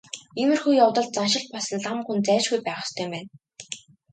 [0.39, 3.29] Иймэрхүү явдалд заншил болсон лам хүн зайлшгүй байх ёстой юм байна.